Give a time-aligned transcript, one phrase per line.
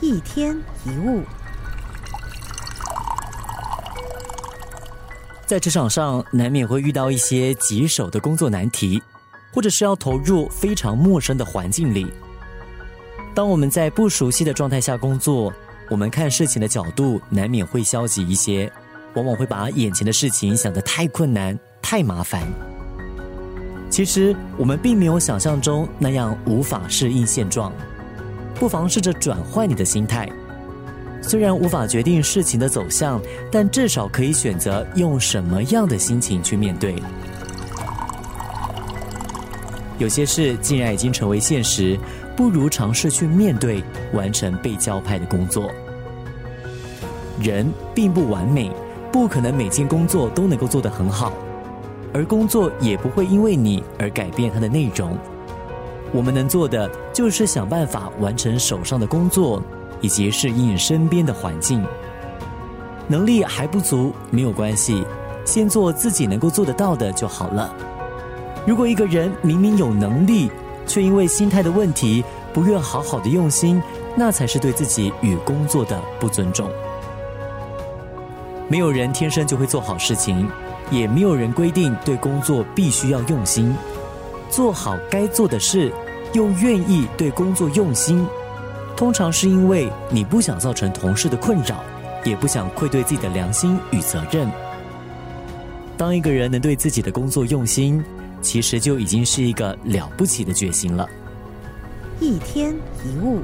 [0.00, 0.54] 一天
[0.84, 1.22] 一物，
[5.46, 9.02] 在职场上难免会遇到一些棘手的工作难题，
[9.54, 12.12] 或者是要投入非常陌生的环境里。
[13.34, 15.50] 当我们在不熟悉的状态下工作，
[15.88, 18.70] 我们看事情的角度难免会消极一些，
[19.14, 22.46] 往往会把眼前的事情想得太困难、太麻烦。
[23.88, 27.72] 其实我们并没有想象中那样无法适应现状。
[28.58, 30.28] 不妨试着转换你的心态，
[31.22, 33.20] 虽然无法决定事情的走向，
[33.50, 36.94] 但至少可以选择用什么样的心情去面对。
[39.98, 41.98] 有些事既然已经成为现实，
[42.34, 43.82] 不如尝试去面对，
[44.12, 45.70] 完成被交派的工作。
[47.42, 48.70] 人并不完美，
[49.12, 51.32] 不可能每件工作都能够做得很好，
[52.12, 55.16] 而工作也不会因为你而改变它的内容。
[56.16, 59.62] 我们能做的就是想办法完成手上的工作，
[60.00, 61.84] 以及适应身边的环境。
[63.06, 65.04] 能力还不足没有关系，
[65.44, 67.70] 先做自己能够做得到的就好了。
[68.66, 70.50] 如果一个人明明有能力，
[70.86, 72.24] 却因为心态的问题
[72.54, 73.82] 不愿好好的用心，
[74.16, 76.66] 那才是对自己与工作的不尊重。
[78.68, 80.48] 没有人天生就会做好事情，
[80.90, 83.76] 也没有人规定对工作必须要用心。
[84.48, 85.92] 做好该做的事，
[86.36, 88.22] 又愿意对工作用心，
[88.94, 91.82] 通常是因为你不想造成同事的困扰，
[92.26, 94.46] 也不想愧对自己的良心与责任。
[95.96, 98.04] 当一个人能对自己的工作用心，
[98.42, 101.08] 其实就已经是一个了不起的决心了。
[102.20, 103.40] 一天一物。